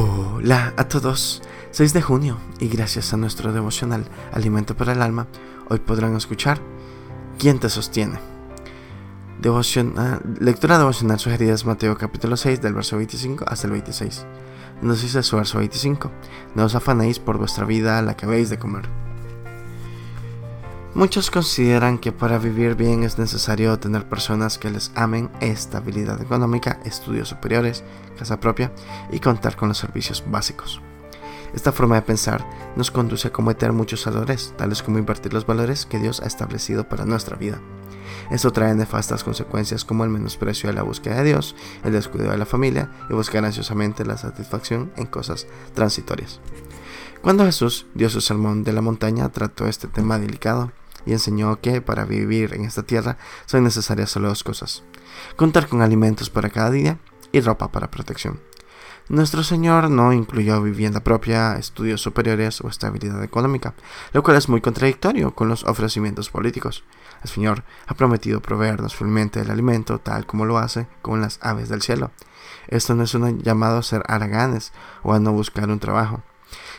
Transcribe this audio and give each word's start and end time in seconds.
Hola 0.00 0.74
a 0.76 0.86
todos, 0.86 1.42
6 1.72 1.92
de 1.92 2.02
junio 2.02 2.38
y 2.60 2.68
gracias 2.68 3.12
a 3.12 3.16
nuestro 3.16 3.52
devocional 3.52 4.04
Alimento 4.30 4.76
para 4.76 4.92
el 4.92 5.02
Alma, 5.02 5.26
hoy 5.68 5.80
podrán 5.80 6.14
escuchar 6.14 6.60
¿Quién 7.36 7.58
te 7.58 7.68
sostiene? 7.68 8.20
lectura 10.38 10.78
devocional 10.78 11.18
sugerida 11.18 11.52
es 11.52 11.64
Mateo 11.64 11.98
capítulo 11.98 12.36
6 12.36 12.62
del 12.62 12.74
verso 12.74 12.96
25 12.96 13.44
hasta 13.48 13.66
el 13.66 13.72
26. 13.72 14.24
Nos 14.82 15.02
dice 15.02 15.24
su 15.24 15.34
verso 15.34 15.58
25, 15.58 16.12
no 16.54 16.64
os 16.66 16.76
afanéis 16.76 17.18
por 17.18 17.36
vuestra 17.36 17.64
vida 17.64 18.00
la 18.00 18.16
que 18.16 18.26
habéis 18.26 18.50
de 18.50 18.58
comer. 18.60 19.07
Muchos 20.94 21.30
consideran 21.30 21.98
que 21.98 22.12
para 22.12 22.38
vivir 22.38 22.74
bien 22.74 23.04
es 23.04 23.18
necesario 23.18 23.78
tener 23.78 24.08
personas 24.08 24.58
que 24.58 24.70
les 24.70 24.90
amen, 24.94 25.30
estabilidad 25.40 26.20
económica, 26.22 26.80
estudios 26.84 27.28
superiores, 27.28 27.84
casa 28.18 28.40
propia 28.40 28.72
y 29.12 29.20
contar 29.20 29.54
con 29.54 29.68
los 29.68 29.78
servicios 29.78 30.24
básicos. 30.26 30.80
Esta 31.54 31.72
forma 31.72 31.96
de 31.96 32.02
pensar 32.02 32.44
nos 32.74 32.90
conduce 32.90 33.28
a 33.28 33.32
cometer 33.32 33.72
muchos 33.72 34.06
errores, 34.06 34.54
tales 34.56 34.82
como 34.82 34.98
invertir 34.98 35.32
los 35.34 35.46
valores 35.46 35.86
que 35.86 35.98
Dios 35.98 36.20
ha 36.20 36.26
establecido 36.26 36.88
para 36.88 37.04
nuestra 37.04 37.36
vida. 37.36 37.60
Esto 38.30 38.50
trae 38.50 38.74
nefastas 38.74 39.24
consecuencias 39.24 39.84
como 39.84 40.04
el 40.04 40.10
menosprecio 40.10 40.68
de 40.68 40.74
la 40.74 40.82
búsqueda 40.82 41.16
de 41.16 41.24
Dios, 41.24 41.54
el 41.84 41.92
descuido 41.92 42.30
de 42.30 42.38
la 42.38 42.46
familia 42.46 42.90
y 43.10 43.14
buscar 43.14 43.44
ansiosamente 43.44 44.04
la 44.04 44.16
satisfacción 44.16 44.90
en 44.96 45.06
cosas 45.06 45.46
transitorias. 45.74 46.40
Cuando 47.22 47.44
Jesús 47.44 47.86
dio 47.94 48.08
su 48.08 48.20
sermón 48.20 48.62
de 48.62 48.72
la 48.72 48.80
montaña, 48.80 49.28
trató 49.30 49.66
este 49.66 49.88
tema 49.88 50.18
delicado 50.18 50.72
y 51.04 51.12
enseñó 51.12 51.60
que 51.60 51.82
para 51.82 52.04
vivir 52.04 52.54
en 52.54 52.64
esta 52.64 52.84
tierra 52.84 53.18
son 53.44 53.64
necesarias 53.64 54.10
solo 54.10 54.28
dos 54.28 54.44
cosas. 54.44 54.84
Contar 55.36 55.68
con 55.68 55.82
alimentos 55.82 56.30
para 56.30 56.48
cada 56.48 56.70
día 56.70 56.98
y 57.32 57.40
ropa 57.40 57.72
para 57.72 57.90
protección. 57.90 58.40
Nuestro 59.08 59.42
Señor 59.42 59.90
no 59.90 60.12
incluyó 60.12 60.62
vivienda 60.62 61.00
propia, 61.00 61.56
estudios 61.56 62.02
superiores 62.02 62.60
o 62.60 62.68
estabilidad 62.68 63.24
económica, 63.24 63.74
lo 64.12 64.22
cual 64.22 64.36
es 64.36 64.48
muy 64.48 64.60
contradictorio 64.60 65.34
con 65.34 65.48
los 65.48 65.64
ofrecimientos 65.64 66.28
políticos. 66.30 66.84
El 67.22 67.30
Señor 67.30 67.64
ha 67.86 67.94
prometido 67.94 68.42
proveernos 68.42 68.94
fielmente 68.94 69.40
el 69.40 69.50
alimento 69.50 69.98
tal 69.98 70.26
como 70.26 70.44
lo 70.44 70.58
hace 70.58 70.86
con 71.00 71.20
las 71.20 71.40
aves 71.42 71.68
del 71.68 71.82
cielo. 71.82 72.10
Esto 72.68 72.94
no 72.94 73.02
es 73.02 73.14
un 73.14 73.42
llamado 73.42 73.78
a 73.78 73.82
ser 73.82 74.02
haraganes 74.06 74.72
o 75.02 75.14
a 75.14 75.18
no 75.18 75.32
buscar 75.32 75.70
un 75.70 75.80
trabajo. 75.80 76.22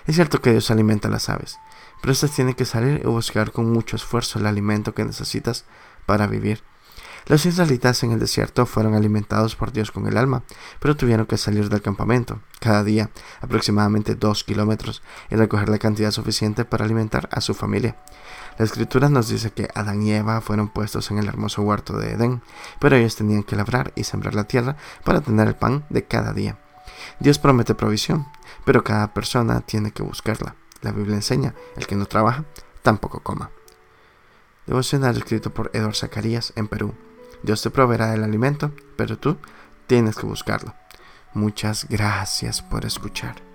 Es 0.08 0.16
cierto 0.16 0.42
que 0.42 0.52
Dios 0.52 0.72
alimenta 0.72 1.08
a 1.08 1.12
las 1.12 1.30
aves, 1.30 1.58
pero 2.02 2.12
estas 2.12 2.32
tienen 2.32 2.54
que 2.54 2.66
salir 2.66 3.02
y 3.04 3.08
buscar 3.08 3.52
con 3.52 3.72
mucho 3.72 3.96
esfuerzo 3.96 4.40
el 4.40 4.46
alimento 4.46 4.94
que 4.94 5.06
necesitas 5.06 5.66
para 6.06 6.28
vivir. 6.28 6.64
Los 7.28 7.46
israelitas 7.46 8.02
en 8.04 8.12
el 8.12 8.20
desierto 8.20 8.66
fueron 8.66 8.96
alimentados 8.96 9.56
por 9.56 9.72
Dios 9.72 9.92
con 9.92 10.08
el 10.08 10.18
alma, 10.18 10.44
pero 10.80 10.96
tuvieron 10.96 11.28
que 11.28 11.38
salir 11.38 11.70
del 11.70 11.82
campamento 11.82 12.42
cada 12.60 12.84
día, 12.84 13.12
aproximadamente 13.42 14.16
dos 14.16 14.44
kilómetros, 14.44 15.04
y 15.30 15.36
recoger 15.36 15.70
la 15.70 15.78
cantidad 15.78 16.12
suficiente 16.12 16.66
para 16.66 16.86
alimentar 16.86 17.30
a 17.32 17.42
su 17.42 17.54
familia. 17.54 17.98
La 18.58 18.66
escritura 18.66 19.10
nos 19.10 19.30
dice 19.30 19.52
que 19.52 19.70
Adán 19.76 20.02
y 20.02 20.12
Eva 20.12 20.42
fueron 20.42 20.70
puestos 20.70 21.12
en 21.12 21.20
el 21.20 21.28
hermoso 21.28 21.62
huerto 21.62 21.98
de 21.98 22.14
Edén, 22.14 22.42
pero 22.80 22.96
ellos 22.96 23.16
tenían 23.16 23.44
que 23.44 23.56
labrar 23.56 23.94
y 23.96 24.06
sembrar 24.06 24.34
la 24.34 24.46
tierra 24.46 24.76
para 25.04 25.22
tener 25.22 25.48
el 25.48 25.56
pan 25.56 25.86
de 25.90 26.06
cada 26.06 26.34
día. 26.34 26.58
Dios 27.20 27.40
promete 27.40 27.76
provisión, 27.76 28.28
pero 28.66 28.84
cada 28.84 29.14
persona 29.14 29.62
tiene 29.62 29.92
que 29.92 30.04
buscarla. 30.04 30.56
La 30.82 30.92
Biblia 30.92 31.16
enseña, 31.16 31.56
el 31.76 31.88
que 31.88 31.96
no 31.96 32.06
trabaja, 32.06 32.46
tampoco 32.82 33.22
coma. 33.22 33.52
Devocional 34.66 35.18
escrito 35.18 35.54
por 35.54 35.72
Edward 35.74 35.96
Zacarías 35.96 36.54
en 36.56 36.68
Perú. 36.68 36.94
Dios 37.44 37.62
te 37.62 37.70
proveerá 37.70 38.14
el 38.14 38.24
alimento, 38.24 38.72
pero 38.96 39.18
tú 39.18 39.38
tienes 39.88 40.16
que 40.16 40.26
buscarlo. 40.26 40.76
Muchas 41.34 41.88
gracias 41.90 42.62
por 42.62 42.86
escuchar. 42.86 43.49